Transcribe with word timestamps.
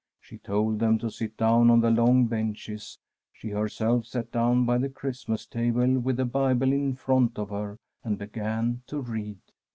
She 0.19 0.39
told 0.39 0.79
them 0.79 0.97
to 0.97 1.11
sit 1.11 1.37
down 1.37 1.69
on 1.69 1.81
the 1.81 1.91
long 1.91 2.25
benches; 2.25 2.97
she 3.31 3.49
herself 3.49 4.07
sat 4.07 4.31
down 4.31 4.65
by 4.65 4.79
the 4.79 4.89
Christmas 4.89 5.45
table 5.45 5.99
with 5.99 6.17
the 6.17 6.25
Bible 6.25 6.73
in 6.73 6.95
front 6.95 7.37
of 7.37 7.51
her 7.51 7.77
and 8.03 8.17
began 8.17 8.81
to 8.87 8.99
read. 8.99 9.37